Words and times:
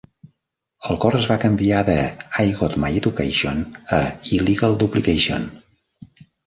El 0.93 0.97
cor 1.03 1.17
es 1.19 1.27
va 1.31 1.37
canviar 1.43 1.83
de 1.91 1.97
"I 2.45 2.57
Got 2.63 2.79
My 2.87 2.91
Education" 3.03 3.63
a 4.01 4.03
"Illegal 4.41 4.83
Duplication". 4.87 5.51